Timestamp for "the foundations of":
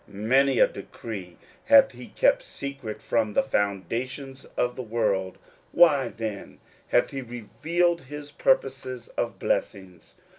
3.33-4.75